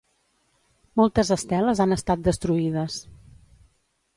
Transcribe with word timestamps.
Moltes 1.01 1.29
esteles 1.35 1.81
han 1.85 1.97
estat 1.97 2.25
destruïdes. 2.29 2.97